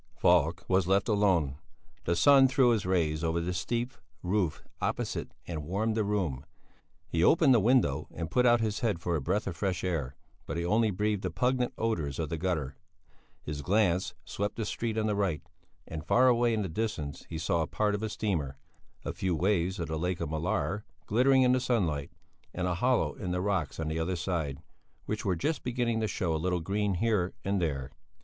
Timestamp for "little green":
26.41-26.95